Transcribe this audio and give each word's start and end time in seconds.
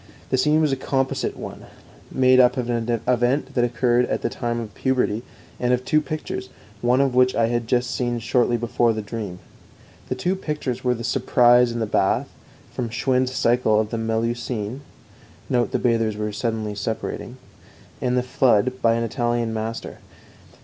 The 0.31 0.37
scene 0.39 0.61
was 0.61 0.71
a 0.71 0.75
composite 0.77 1.37
one, 1.37 1.67
made 2.09 2.39
up 2.39 2.53
out 2.57 2.61
of 2.61 2.69
an 2.71 3.01
event 3.07 3.53
that 3.53 3.63
occurred 3.63 4.07
at 4.07 4.23
the 4.23 4.29
time 4.29 4.59
of 4.59 4.73
puberty, 4.73 5.21
and 5.59 5.73
of 5.73 5.85
two 5.85 6.01
pictures, 6.01 6.49
one 6.81 7.01
of 7.01 7.13
which 7.13 7.35
I 7.35 7.49
had 7.49 7.69
seen 7.83 8.17
just 8.17 8.27
shortly 8.27 8.57
before 8.57 8.93
the 8.93 9.03
dream. 9.03 9.37
The 10.09 10.15
two 10.15 10.35
pictures 10.35 10.83
were 10.83 10.95
The 10.95 11.03
Surprise 11.03 11.71
in 11.71 11.77
the 11.77 11.85
Bath, 11.85 12.29
from 12.73 12.89
Schwind's 12.89 13.35
Cycle 13.35 13.79
of 13.79 13.91
the 13.91 13.99
Melusine 13.99 14.79
(note 15.51 15.69
the 15.71 15.77
bathers 15.77 16.35
suddenly 16.35 16.73
separating), 16.73 17.37
and 18.01 18.17
The 18.17 18.23
Flood, 18.23 18.81
by 18.81 18.95
an 18.95 19.03
Italian 19.03 19.53
master. 19.53 19.99